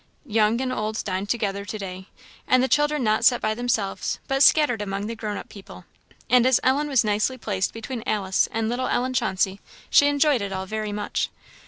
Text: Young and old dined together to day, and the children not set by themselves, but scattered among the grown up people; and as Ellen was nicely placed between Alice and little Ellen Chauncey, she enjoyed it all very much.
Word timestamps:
Young 0.25 0.59
and 0.61 0.73
old 0.73 1.03
dined 1.03 1.29
together 1.29 1.63
to 1.63 1.77
day, 1.77 2.07
and 2.47 2.63
the 2.63 2.67
children 2.67 3.03
not 3.03 3.23
set 3.23 3.39
by 3.39 3.53
themselves, 3.53 4.17
but 4.27 4.41
scattered 4.41 4.81
among 4.81 5.05
the 5.05 5.15
grown 5.15 5.37
up 5.37 5.47
people; 5.47 5.85
and 6.27 6.43
as 6.47 6.59
Ellen 6.63 6.87
was 6.87 7.03
nicely 7.03 7.37
placed 7.37 7.71
between 7.71 8.01
Alice 8.07 8.49
and 8.51 8.67
little 8.67 8.87
Ellen 8.87 9.13
Chauncey, 9.13 9.59
she 9.91 10.07
enjoyed 10.07 10.41
it 10.41 10.51
all 10.51 10.65
very 10.65 10.91
much. 10.91 11.29